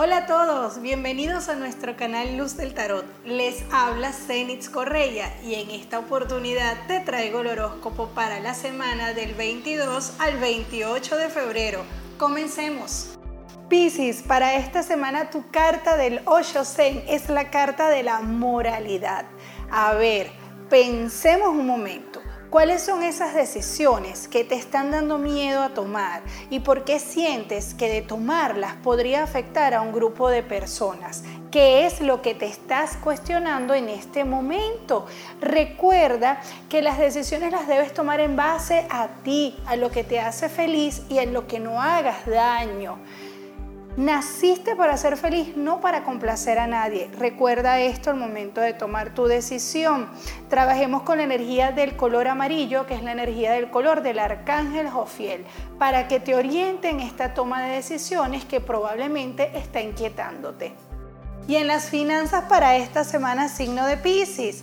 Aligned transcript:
Hola 0.00 0.18
a 0.18 0.26
todos, 0.26 0.80
bienvenidos 0.80 1.48
a 1.48 1.56
nuestro 1.56 1.96
canal 1.96 2.36
Luz 2.36 2.56
del 2.56 2.72
Tarot. 2.72 3.04
Les 3.24 3.64
habla 3.72 4.12
Zenitz 4.12 4.68
Correia 4.68 5.34
y 5.42 5.54
en 5.54 5.72
esta 5.72 5.98
oportunidad 5.98 6.86
te 6.86 7.00
traigo 7.00 7.40
el 7.40 7.48
horóscopo 7.48 8.06
para 8.10 8.38
la 8.38 8.54
semana 8.54 9.12
del 9.12 9.34
22 9.34 10.12
al 10.20 10.38
28 10.38 11.16
de 11.16 11.28
febrero. 11.30 11.82
Comencemos. 12.16 13.18
Piscis, 13.68 14.22
para 14.22 14.54
esta 14.54 14.84
semana 14.84 15.30
tu 15.30 15.50
carta 15.50 15.96
del 15.96 16.20
Osho 16.26 16.64
Zen 16.64 17.02
es 17.08 17.28
la 17.28 17.50
carta 17.50 17.88
de 17.88 18.04
la 18.04 18.20
moralidad. 18.20 19.24
A 19.68 19.94
ver, 19.94 20.30
pensemos 20.70 21.48
un 21.48 21.66
momento. 21.66 22.22
¿Cuáles 22.50 22.80
son 22.82 23.02
esas 23.02 23.34
decisiones 23.34 24.26
que 24.26 24.42
te 24.42 24.54
están 24.54 24.90
dando 24.90 25.18
miedo 25.18 25.60
a 25.60 25.68
tomar 25.68 26.22
y 26.48 26.60
por 26.60 26.82
qué 26.82 26.98
sientes 26.98 27.74
que 27.74 27.90
de 27.90 28.00
tomarlas 28.00 28.72
podría 28.82 29.22
afectar 29.22 29.74
a 29.74 29.82
un 29.82 29.92
grupo 29.92 30.30
de 30.30 30.42
personas? 30.42 31.24
¿Qué 31.50 31.84
es 31.84 32.00
lo 32.00 32.22
que 32.22 32.34
te 32.34 32.46
estás 32.46 32.96
cuestionando 32.96 33.74
en 33.74 33.90
este 33.90 34.24
momento? 34.24 35.04
Recuerda 35.42 36.40
que 36.70 36.80
las 36.80 36.96
decisiones 36.96 37.52
las 37.52 37.68
debes 37.68 37.92
tomar 37.92 38.18
en 38.20 38.34
base 38.34 38.86
a 38.88 39.08
ti, 39.22 39.54
a 39.66 39.76
lo 39.76 39.90
que 39.90 40.02
te 40.02 40.18
hace 40.18 40.48
feliz 40.48 41.02
y 41.10 41.18
en 41.18 41.34
lo 41.34 41.46
que 41.46 41.60
no 41.60 41.82
hagas 41.82 42.24
daño. 42.24 42.96
Naciste 43.98 44.76
para 44.76 44.96
ser 44.96 45.16
feliz, 45.16 45.56
no 45.56 45.80
para 45.80 46.04
complacer 46.04 46.60
a 46.60 46.68
nadie. 46.68 47.10
Recuerda 47.18 47.80
esto 47.80 48.10
al 48.10 48.16
momento 48.16 48.60
de 48.60 48.72
tomar 48.72 49.12
tu 49.12 49.24
decisión. 49.24 50.08
Trabajemos 50.48 51.02
con 51.02 51.18
la 51.18 51.24
energía 51.24 51.72
del 51.72 51.96
color 51.96 52.28
amarillo, 52.28 52.86
que 52.86 52.94
es 52.94 53.02
la 53.02 53.10
energía 53.10 53.50
del 53.50 53.70
color 53.70 54.02
del 54.02 54.20
arcángel 54.20 54.88
Jofiel, 54.88 55.44
para 55.80 56.06
que 56.06 56.20
te 56.20 56.36
oriente 56.36 56.90
en 56.90 57.00
esta 57.00 57.34
toma 57.34 57.60
de 57.64 57.74
decisiones 57.74 58.44
que 58.44 58.60
probablemente 58.60 59.50
está 59.58 59.80
inquietándote. 59.80 60.74
Y 61.48 61.56
en 61.56 61.66
las 61.66 61.86
finanzas 61.86 62.44
para 62.44 62.76
esta 62.76 63.02
semana, 63.02 63.48
signo 63.48 63.84
de 63.84 63.96
Pisces. 63.96 64.62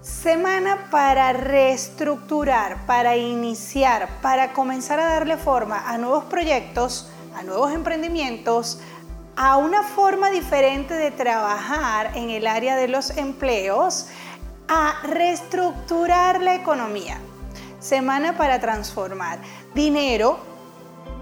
Semana 0.00 0.88
para 0.90 1.32
reestructurar, 1.32 2.84
para 2.86 3.16
iniciar, 3.16 4.08
para 4.22 4.52
comenzar 4.52 4.98
a 4.98 5.06
darle 5.06 5.36
forma 5.36 5.88
a 5.88 5.98
nuevos 5.98 6.24
proyectos 6.24 7.11
a 7.34 7.42
nuevos 7.42 7.72
emprendimientos, 7.72 8.80
a 9.36 9.56
una 9.56 9.82
forma 9.82 10.30
diferente 10.30 10.94
de 10.94 11.10
trabajar 11.10 12.16
en 12.16 12.30
el 12.30 12.46
área 12.46 12.76
de 12.76 12.88
los 12.88 13.16
empleos, 13.16 14.08
a 14.68 15.00
reestructurar 15.02 16.40
la 16.40 16.54
economía. 16.54 17.18
Semana 17.80 18.36
para 18.36 18.60
transformar. 18.60 19.38
Dinero, 19.74 20.38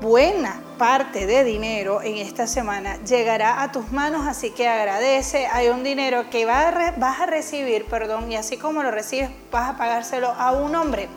buena 0.01 0.63
parte 0.79 1.27
de 1.27 1.45
dinero 1.45 2.01
en 2.03 2.17
esta 2.17 2.47
semana 2.47 2.97
llegará 3.05 3.63
a 3.63 3.71
tus 3.71 3.93
manos, 3.93 4.27
así 4.27 4.51
que 4.51 4.67
agradece. 4.67 5.47
Hay 5.47 5.69
un 5.69 5.85
dinero 5.85 6.31
que 6.31 6.47
vas 6.47 7.21
a 7.21 7.27
recibir, 7.27 7.85
perdón, 7.85 8.33
y 8.33 8.37
así 8.37 8.57
como 8.57 8.83
lo 8.83 8.91
recibes, 8.91 9.31
vas 9.53 9.71
a 9.71 9.77
pagárselo 9.77 10.29
a 10.29 10.53
un 10.53 10.75
hombre. 10.75 11.09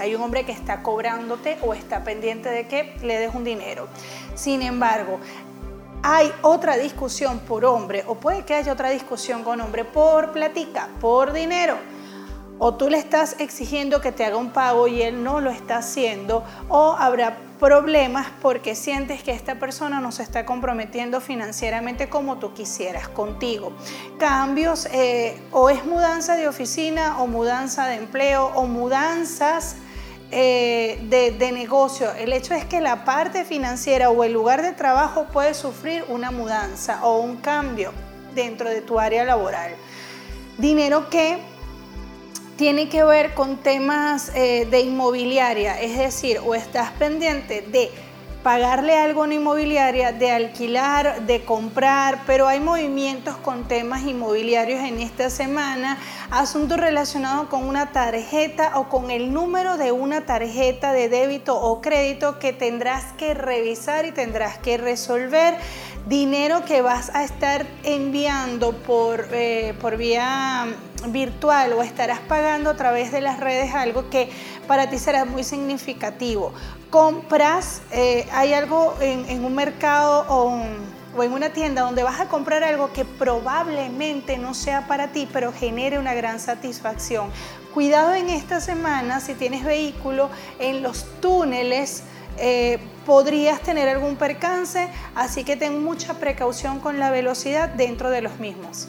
Hay 0.00 0.14
un 0.14 0.22
hombre 0.22 0.44
que 0.44 0.52
está 0.52 0.82
cobrándote 0.82 1.58
o 1.62 1.74
está 1.74 2.02
pendiente 2.02 2.48
de 2.48 2.66
que 2.66 2.96
le 3.02 3.18
des 3.18 3.32
un 3.32 3.44
dinero. 3.44 3.86
Sin 4.34 4.62
embargo, 4.62 5.20
hay 6.02 6.32
otra 6.42 6.76
discusión 6.76 7.38
por 7.40 7.64
hombre 7.64 8.02
o 8.08 8.16
puede 8.16 8.44
que 8.44 8.54
haya 8.54 8.72
otra 8.72 8.90
discusión 8.90 9.44
con 9.44 9.60
hombre 9.60 9.84
por 9.84 10.32
platica, 10.32 10.88
por 11.00 11.32
dinero. 11.32 11.76
O 12.64 12.74
tú 12.74 12.88
le 12.88 12.96
estás 12.96 13.34
exigiendo 13.40 14.00
que 14.00 14.12
te 14.12 14.24
haga 14.24 14.36
un 14.36 14.50
pago 14.50 14.86
y 14.86 15.02
él 15.02 15.24
no 15.24 15.40
lo 15.40 15.50
está 15.50 15.78
haciendo. 15.78 16.44
O 16.68 16.92
habrá 16.96 17.36
problemas 17.58 18.28
porque 18.40 18.76
sientes 18.76 19.24
que 19.24 19.32
esta 19.32 19.56
persona 19.56 19.98
no 19.98 20.12
se 20.12 20.22
está 20.22 20.46
comprometiendo 20.46 21.20
financieramente 21.20 22.08
como 22.08 22.38
tú 22.38 22.54
quisieras 22.54 23.08
contigo. 23.08 23.72
Cambios 24.16 24.86
eh, 24.92 25.42
o 25.50 25.70
es 25.70 25.84
mudanza 25.84 26.36
de 26.36 26.46
oficina 26.46 27.20
o 27.20 27.26
mudanza 27.26 27.88
de 27.88 27.96
empleo 27.96 28.52
o 28.54 28.68
mudanzas 28.68 29.74
eh, 30.30 31.04
de, 31.10 31.50
negocio. 31.50 32.12
El 32.12 32.32
hecho 32.32 32.54
es 32.54 32.64
que 32.64 32.80
la 32.80 33.04
parte 33.04 33.44
financiera 33.44 34.08
o 34.08 34.22
el 34.22 34.32
lugar 34.32 34.62
de 34.62 34.70
trabajo 34.70 35.26
puede 35.32 35.54
sufrir 35.54 36.04
una 36.06 36.30
mudanza 36.30 37.04
o 37.04 37.18
un 37.18 37.38
cambio 37.38 37.90
dentro 38.36 38.70
de 38.70 38.82
tu 38.82 39.00
área 39.00 39.24
laboral. 39.24 39.74
Dinero 40.58 41.10
que 41.10 41.50
tiene 42.56 42.88
que 42.88 43.04
ver 43.04 43.34
con 43.34 43.58
temas 43.58 44.30
eh, 44.34 44.66
de 44.70 44.80
inmobiliaria, 44.80 45.80
es 45.80 45.96
decir, 45.98 46.38
o 46.44 46.54
estás 46.54 46.90
pendiente 46.92 47.62
de 47.62 47.90
pagarle 48.42 48.98
algo 48.98 49.22
a 49.22 49.24
una 49.24 49.34
inmobiliaria, 49.34 50.12
de 50.12 50.30
alquilar, 50.30 51.26
de 51.26 51.44
comprar, 51.44 52.22
pero 52.26 52.48
hay 52.48 52.58
movimientos 52.58 53.36
con 53.36 53.68
temas 53.68 54.02
inmobiliarios 54.02 54.80
en 54.80 55.00
esta 55.00 55.30
semana, 55.30 55.98
asuntos 56.30 56.78
relacionados 56.78 57.48
con 57.48 57.64
una 57.64 57.92
tarjeta 57.92 58.78
o 58.80 58.88
con 58.88 59.10
el 59.10 59.32
número 59.32 59.76
de 59.76 59.92
una 59.92 60.26
tarjeta 60.26 60.92
de 60.92 61.08
débito 61.08 61.56
o 61.58 61.80
crédito 61.80 62.38
que 62.38 62.52
tendrás 62.52 63.12
que 63.12 63.34
revisar 63.34 64.06
y 64.06 64.12
tendrás 64.12 64.58
que 64.58 64.76
resolver 64.76 65.54
dinero 66.08 66.64
que 66.64 66.82
vas 66.82 67.14
a 67.14 67.22
estar 67.22 67.64
enviando 67.84 68.72
por, 68.72 69.28
eh, 69.30 69.74
por 69.80 69.96
vía 69.96 70.66
virtual 71.08 71.72
o 71.72 71.82
estarás 71.82 72.20
pagando 72.20 72.70
a 72.70 72.76
través 72.76 73.12
de 73.12 73.20
las 73.20 73.40
redes 73.40 73.74
algo 73.74 74.08
que 74.10 74.30
para 74.66 74.90
ti 74.90 74.98
será 74.98 75.24
muy 75.24 75.44
significativo. 75.44 76.52
Compras, 76.90 77.82
eh, 77.90 78.28
hay 78.32 78.52
algo 78.54 78.94
en, 79.00 79.44
un 79.44 79.54
mercado 79.54 80.26
o, 80.28 81.22
en 81.22 81.32
una 81.32 81.50
tienda 81.50 81.82
donde 81.82 82.02
vas 82.02 82.20
a 82.20 82.28
comprar 82.28 82.62
algo 82.64 82.92
que 82.92 83.04
probablemente 83.04 84.38
no 84.38 84.54
sea 84.54 84.86
para 84.86 85.08
ti, 85.08 85.28
pero 85.32 85.52
genere 85.52 85.98
una 85.98 86.14
gran 86.14 86.38
satisfacción. 86.40 87.30
Cuidado 87.74 88.14
en 88.14 88.28
esta 88.28 88.60
semana 88.60 89.20
si 89.20 89.34
tienes 89.34 89.64
vehículo 89.64 90.28
en 90.58 90.82
los 90.82 91.04
túneles 91.20 92.04
eh, 92.38 92.78
podrías 93.04 93.60
tener 93.60 93.88
algún 93.88 94.16
percance, 94.16 94.88
así 95.14 95.44
que 95.44 95.56
ten 95.56 95.82
mucha 95.84 96.14
precaución 96.14 96.80
con 96.80 96.98
la 96.98 97.10
velocidad 97.10 97.68
dentro 97.68 98.10
de 98.10 98.22
los 98.22 98.38
mismos. 98.38 98.88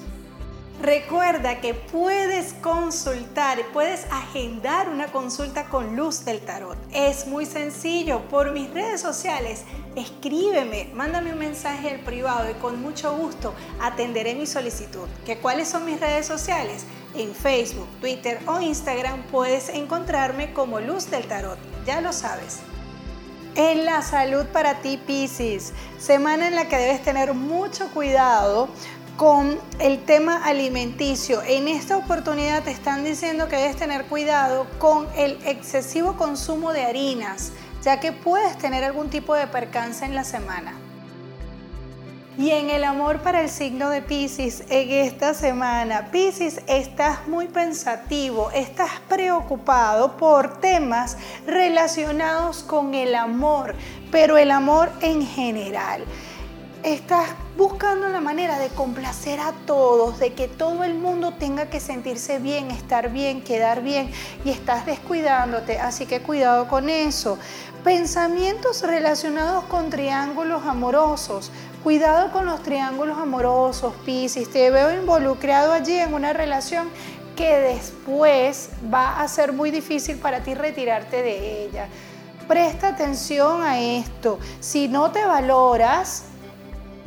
Recuerda 0.81 1.61
que 1.61 1.75
puedes 1.75 2.53
consultar, 2.56 3.59
puedes 3.72 4.06
agendar 4.11 4.89
una 4.89 5.07
consulta 5.07 5.66
con 5.66 5.95
Luz 5.95 6.25
del 6.25 6.41
Tarot. 6.41 6.78
Es 6.91 7.28
muy 7.28 7.45
sencillo, 7.45 8.22
por 8.29 8.51
mis 8.51 8.69
redes 8.72 9.00
sociales, 9.00 9.63
escríbeme, 9.95 10.89
mándame 10.94 11.31
un 11.31 11.39
mensaje 11.39 11.91
al 11.91 12.00
privado 12.00 12.50
y 12.50 12.56
con 12.56 12.81
mucho 12.81 13.16
gusto 13.16 13.53
atenderé 13.79 14.35
mi 14.35 14.47
solicitud. 14.47 15.07
¿Que 15.25 15.38
¿Cuáles 15.38 15.69
son 15.69 15.85
mis 15.85 16.00
redes 16.00 16.25
sociales? 16.25 16.85
En 17.16 17.33
Facebook, 17.35 17.88
Twitter 18.01 18.39
o 18.47 18.59
Instagram 18.59 19.23
puedes 19.31 19.69
encontrarme 19.69 20.53
como 20.53 20.79
Luz 20.79 21.09
del 21.09 21.28
Tarot, 21.28 21.59
ya 21.85 22.01
lo 22.01 22.12
sabes. 22.12 22.59
En 23.56 23.85
la 23.85 24.01
salud 24.01 24.45
para 24.47 24.81
ti, 24.81 24.97
Pisces, 24.97 25.73
semana 26.00 26.47
en 26.47 26.56
la 26.56 26.67
que 26.67 26.75
debes 26.75 27.03
tener 27.03 27.35
mucho 27.35 27.88
cuidado 27.89 28.67
con 29.23 29.57
el 29.79 30.03
tema 30.03 30.44
alimenticio. 30.44 31.41
En 31.44 31.69
esta 31.69 31.95
oportunidad 31.95 32.61
te 32.61 32.72
están 32.72 33.06
diciendo 33.06 33.47
que 33.47 33.56
debes 33.56 33.78
tener 33.78 34.03
cuidado 34.07 34.67
con 34.79 35.07
el 35.16 35.39
excesivo 35.45 36.17
consumo 36.17 36.73
de 36.73 36.84
harinas, 36.84 37.53
ya 37.83 38.01
que 38.01 38.12
puedes 38.12 38.57
tener 38.57 38.83
algún 38.83 39.09
tipo 39.09 39.33
de 39.33 39.47
percance 39.47 40.03
en 40.03 40.13
la 40.13 40.25
semana. 40.25 40.73
Y 42.38 42.51
en 42.51 42.69
el 42.69 42.83
amor 42.83 43.22
para 43.22 43.39
el 43.39 43.50
signo 43.50 43.89
de 43.89 44.01
Pisces, 44.01 44.66
en 44.67 44.91
esta 44.91 45.33
semana, 45.33 46.09
Pisces, 46.12 46.62
estás 46.67 47.25
muy 47.25 47.47
pensativo, 47.47 48.51
estás 48.51 48.91
preocupado 49.07 50.17
por 50.17 50.59
temas 50.59 51.16
relacionados 51.47 52.62
con 52.62 52.94
el 52.94 53.16
amor, 53.16 53.73
pero 54.12 54.35
el 54.35 54.51
amor 54.51 54.91
en 55.00 55.25
general. 55.25 56.03
Estás 56.83 57.29
buscando 57.57 58.09
la 58.09 58.19
manera 58.19 58.59
de 58.59 58.67
complacer 58.67 59.39
a 59.39 59.53
todos, 59.65 60.19
de 60.19 60.33
que 60.33 60.50
todo 60.50 60.83
el 60.83 60.95
mundo 60.95 61.31
tenga 61.31 61.69
que 61.69 61.80
sentirse 61.80 62.39
bien, 62.39 62.71
estar 62.71 63.09
bien, 63.09 63.41
quedar 63.41 63.81
bien 63.81 64.12
y 64.44 64.50
estás 64.50 64.85
descuidándote, 64.85 65.80
así 65.80 66.06
que 66.06 66.19
cuidado 66.19 66.68
con 66.68 66.89
eso. 66.89 67.38
Pensamientos 67.85 68.81
relacionados 68.81 69.63
con 69.65 69.89
triángulos 69.89 70.65
amorosos. 70.65 71.51
Cuidado 71.85 72.33
con 72.33 72.45
los 72.45 72.62
triángulos 72.63 73.18
amorosos, 73.18 73.94
Piscis. 74.03 74.51
Te 74.51 74.69
veo 74.69 74.94
involucrado 74.94 75.71
allí 75.71 75.95
en 75.95 76.13
una 76.13 76.33
relación 76.33 76.89
que 77.38 77.59
después 77.59 78.71
va 78.94 79.21
a 79.21 79.27
ser 79.29 79.53
muy 79.53 79.71
difícil 79.71 80.18
para 80.18 80.44
ti 80.44 80.53
retirarte 80.53 81.24
de 81.24 81.63
ella. 81.63 81.88
Presta 82.45 82.89
atención 82.89 83.63
a 83.63 83.79
esto. 83.79 84.38
Si 84.59 84.89
no 84.89 85.12
te 85.12 85.24
valoras, 85.24 86.25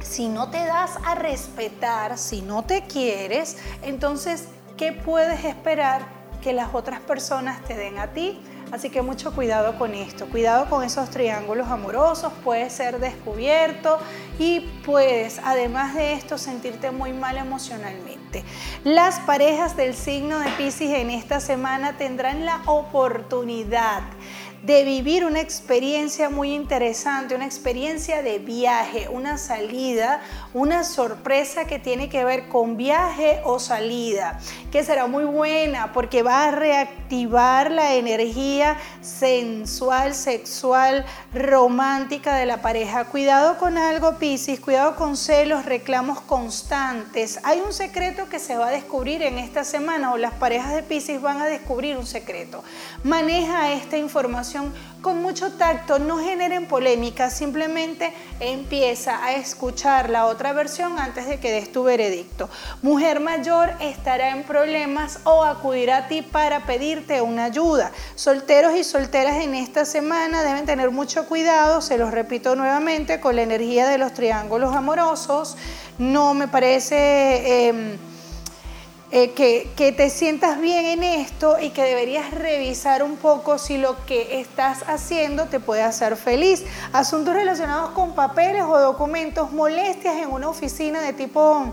si 0.06 0.28
no 0.28 0.50
te 0.50 0.64
das 0.64 0.92
a 1.04 1.14
respetar, 1.14 2.16
si 2.18 2.42
no 2.42 2.64
te 2.64 2.82
quieres, 2.82 3.56
entonces, 3.82 4.44
¿qué 4.76 4.92
puedes 4.92 5.44
esperar 5.44 6.06
que 6.42 6.52
las 6.52 6.74
otras 6.74 7.00
personas 7.00 7.62
te 7.64 7.74
den 7.74 7.98
a 7.98 8.08
ti? 8.08 8.40
Así 8.72 8.90
que 8.90 9.00
mucho 9.00 9.32
cuidado 9.32 9.78
con 9.78 9.94
esto, 9.94 10.26
cuidado 10.26 10.68
con 10.68 10.82
esos 10.82 11.08
triángulos 11.10 11.68
amorosos, 11.68 12.32
puede 12.42 12.68
ser 12.68 12.98
descubierto 12.98 13.98
y 14.40 14.60
puedes 14.84 15.40
además 15.44 15.94
de 15.94 16.14
esto 16.14 16.36
sentirte 16.36 16.90
muy 16.90 17.12
mal 17.12 17.36
emocionalmente. 17.36 18.44
Las 18.82 19.20
parejas 19.20 19.76
del 19.76 19.94
signo 19.94 20.40
de 20.40 20.48
Pisces 20.50 20.90
en 20.90 21.10
esta 21.10 21.38
semana 21.38 21.96
tendrán 21.96 22.44
la 22.44 22.62
oportunidad 22.66 24.02
de 24.62 24.84
vivir 24.84 25.24
una 25.24 25.40
experiencia 25.40 26.30
muy 26.30 26.54
interesante, 26.54 27.34
una 27.34 27.44
experiencia 27.44 28.22
de 28.22 28.38
viaje, 28.38 29.08
una 29.08 29.38
salida, 29.38 30.20
una 30.54 30.84
sorpresa 30.84 31.66
que 31.66 31.78
tiene 31.78 32.08
que 32.08 32.24
ver 32.24 32.48
con 32.48 32.76
viaje 32.76 33.40
o 33.44 33.58
salida, 33.58 34.40
que 34.70 34.82
será 34.82 35.06
muy 35.06 35.24
buena 35.24 35.92
porque 35.92 36.22
va 36.22 36.48
a 36.48 36.50
reactivar 36.50 37.70
la 37.70 37.94
energía 37.94 38.76
sensual, 39.00 40.14
sexual, 40.14 41.04
romántica 41.34 42.34
de 42.36 42.46
la 42.46 42.62
pareja. 42.62 43.04
Cuidado 43.04 43.58
con 43.58 43.78
algo, 43.78 44.18
Piscis, 44.18 44.60
cuidado 44.60 44.96
con 44.96 45.16
celos, 45.16 45.64
reclamos 45.64 46.20
constantes. 46.20 47.40
Hay 47.42 47.60
un 47.60 47.72
secreto 47.72 48.28
que 48.28 48.38
se 48.38 48.56
va 48.56 48.68
a 48.68 48.70
descubrir 48.70 49.22
en 49.22 49.38
esta 49.38 49.64
semana 49.64 50.12
o 50.12 50.16
las 50.16 50.34
parejas 50.34 50.74
de 50.74 50.82
Piscis 50.82 51.20
van 51.20 51.40
a 51.40 51.46
descubrir 51.46 51.96
un 51.96 52.06
secreto. 52.06 52.62
Maneja 53.04 53.72
esta 53.72 53.96
información 53.96 54.45
con 55.00 55.22
mucho 55.22 55.52
tacto, 55.52 55.98
no 55.98 56.18
generen 56.18 56.66
polémica, 56.66 57.30
simplemente 57.30 58.12
empieza 58.40 59.24
a 59.24 59.34
escuchar 59.34 60.10
la 60.10 60.26
otra 60.26 60.52
versión 60.52 60.98
antes 60.98 61.26
de 61.26 61.38
que 61.38 61.52
des 61.52 61.72
tu 61.72 61.84
veredicto. 61.84 62.48
Mujer 62.82 63.20
mayor 63.20 63.70
estará 63.80 64.30
en 64.30 64.42
problemas 64.44 65.20
o 65.24 65.44
acudirá 65.44 65.98
a 65.98 66.08
ti 66.08 66.22
para 66.22 66.66
pedirte 66.66 67.20
una 67.22 67.44
ayuda. 67.44 67.92
Solteros 68.14 68.76
y 68.76 68.84
solteras 68.84 69.36
en 69.36 69.54
esta 69.54 69.84
semana 69.84 70.42
deben 70.42 70.66
tener 70.66 70.90
mucho 70.90 71.26
cuidado, 71.26 71.80
se 71.80 71.98
los 71.98 72.10
repito 72.10 72.56
nuevamente, 72.56 73.20
con 73.20 73.36
la 73.36 73.42
energía 73.42 73.86
de 73.86 73.98
los 73.98 74.12
triángulos 74.12 74.74
amorosos. 74.74 75.56
No 75.98 76.34
me 76.34 76.48
parece... 76.48 77.68
Em, 77.68 78.15
eh, 79.12 79.30
que, 79.32 79.92
te 79.92 80.10
sientas 80.10 80.60
bien 80.60 80.84
en 80.84 81.04
esto 81.04 81.60
y 81.60 81.70
que 81.70 81.82
deberías 81.84 82.32
revisar 82.32 83.04
un 83.04 83.16
poco 83.16 83.56
si 83.56 83.78
lo 83.78 84.04
que 84.04 84.40
estás 84.40 84.82
haciendo 84.88 85.44
te 85.46 85.60
puede 85.60 85.82
hacer 85.82 86.16
feliz. 86.16 86.64
Asuntos 86.92 87.34
relacionados 87.34 87.90
con 87.90 88.16
papeles 88.16 88.62
o 88.62 88.78
documentos, 88.80 89.52
molestias 89.52 90.16
en 90.16 90.32
una 90.32 90.48
oficina 90.48 91.00
de 91.02 91.12
tipo 91.12 91.72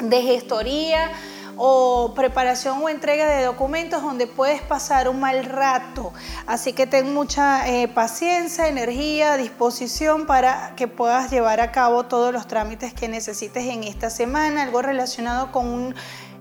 de 0.00 0.22
gestoría 0.22 1.10
o 1.56 2.14
preparación 2.14 2.80
o 2.82 2.88
entrega 2.88 3.26
de 3.26 3.44
documentos 3.44 4.00
donde 4.00 4.26
puedes 4.26 4.62
pasar 4.62 5.08
un 5.08 5.20
mal 5.20 5.44
rato. 5.44 6.12
Así 6.46 6.72
que 6.72 6.86
ten 6.86 7.12
mucha 7.12 7.68
eh, 7.68 7.88
paciencia, 7.88 8.68
energía, 8.68 9.36
disposición 9.36 10.24
para 10.24 10.74
que 10.76 10.88
puedas 10.88 11.30
llevar 11.30 11.60
a 11.60 11.72
cabo 11.72 12.04
todos 12.04 12.32
los 12.32 12.46
trámites 12.46 12.94
que 12.94 13.08
necesites 13.08 13.66
en 13.66 13.84
esta 13.84 14.08
semana, 14.08 14.62
algo 14.62 14.80
relacionado 14.80 15.52
con 15.52 15.66
un 15.66 15.94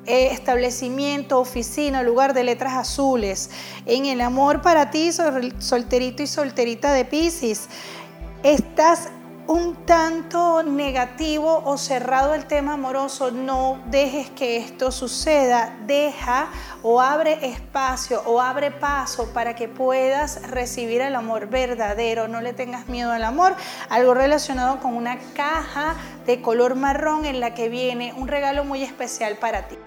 eh, 0.05 0.29
establecimiento, 0.31 1.39
oficina, 1.39 2.03
lugar 2.03 2.33
de 2.33 2.43
letras 2.43 2.73
azules. 2.73 3.49
En 3.85 4.05
el 4.05 4.21
amor 4.21 4.61
para 4.61 4.91
ti, 4.91 5.11
solterito 5.59 6.23
y 6.23 6.27
solterita 6.27 6.93
de 6.93 7.05
Pisces, 7.05 7.67
estás 8.43 9.09
un 9.49 9.83
tanto 9.83 10.61
negativo 10.61 11.63
o 11.65 11.75
cerrado 11.75 12.35
el 12.35 12.45
tema 12.45 12.73
amoroso, 12.73 13.31
no 13.31 13.81
dejes 13.87 14.29
que 14.29 14.57
esto 14.57 14.91
suceda. 14.91 15.75
Deja 15.87 16.49
o 16.83 17.01
abre 17.01 17.47
espacio 17.47 18.21
o 18.27 18.39
abre 18.41 18.69
paso 18.69 19.33
para 19.33 19.55
que 19.55 19.67
puedas 19.67 20.43
recibir 20.51 21.01
el 21.01 21.15
amor 21.15 21.47
verdadero. 21.49 22.27
No 22.27 22.41
le 22.41 22.53
tengas 22.53 22.87
miedo 22.89 23.11
al 23.11 23.23
amor. 23.23 23.55
Algo 23.89 24.13
relacionado 24.13 24.79
con 24.81 24.95
una 24.95 25.17
caja 25.33 25.95
de 26.27 26.43
color 26.43 26.75
marrón 26.75 27.25
en 27.25 27.39
la 27.39 27.55
que 27.55 27.69
viene 27.69 28.13
un 28.13 28.27
regalo 28.27 28.63
muy 28.65 28.83
especial 28.83 29.37
para 29.37 29.67
ti. 29.67 29.77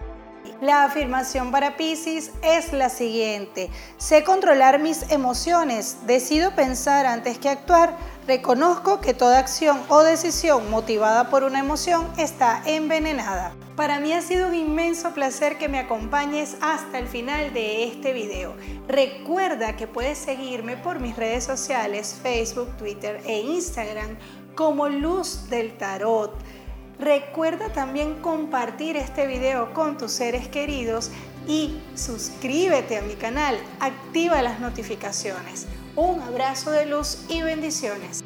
La 0.60 0.84
afirmación 0.84 1.50
para 1.50 1.76
Pisces 1.76 2.30
es 2.42 2.72
la 2.72 2.88
siguiente. 2.88 3.68
Sé 3.96 4.22
controlar 4.22 4.78
mis 4.78 5.10
emociones, 5.10 5.98
decido 6.06 6.54
pensar 6.54 7.04
antes 7.06 7.38
que 7.38 7.48
actuar, 7.48 7.96
reconozco 8.26 9.00
que 9.00 9.12
toda 9.12 9.38
acción 9.38 9.80
o 9.88 10.02
decisión 10.02 10.70
motivada 10.70 11.30
por 11.30 11.42
una 11.42 11.58
emoción 11.58 12.06
está 12.16 12.62
envenenada. 12.64 13.54
Para 13.76 14.00
mí 14.00 14.12
ha 14.12 14.20
sido 14.20 14.48
un 14.48 14.54
inmenso 14.54 15.12
placer 15.14 15.58
que 15.58 15.68
me 15.68 15.78
acompañes 15.78 16.56
hasta 16.60 16.98
el 16.98 17.08
final 17.08 17.52
de 17.52 17.84
este 17.84 18.12
video. 18.12 18.54
Recuerda 18.86 19.76
que 19.76 19.86
puedes 19.86 20.18
seguirme 20.18 20.76
por 20.76 21.00
mis 21.00 21.16
redes 21.16 21.42
sociales, 21.42 22.20
Facebook, 22.22 22.68
Twitter 22.76 23.20
e 23.24 23.40
Instagram 23.40 24.16
como 24.54 24.88
Luz 24.88 25.48
del 25.48 25.76
Tarot. 25.78 26.32
Recuerda 27.02 27.72
también 27.72 28.22
compartir 28.22 28.96
este 28.96 29.26
video 29.26 29.74
con 29.74 29.98
tus 29.98 30.12
seres 30.12 30.46
queridos 30.46 31.10
y 31.48 31.76
suscríbete 31.96 32.96
a 32.96 33.02
mi 33.02 33.14
canal, 33.14 33.58
activa 33.80 34.40
las 34.40 34.60
notificaciones. 34.60 35.66
Un 35.96 36.20
abrazo 36.20 36.70
de 36.70 36.86
luz 36.86 37.24
y 37.28 37.42
bendiciones. 37.42 38.20